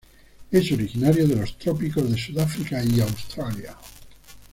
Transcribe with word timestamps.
Es 0.49 0.71
originario 0.71 1.27
de 1.27 1.35
los 1.35 1.59
trópicos 1.59 2.09
de 2.09 2.17
Sudáfrica 2.17 2.83
y 2.83 3.01
Australia. 3.01 3.77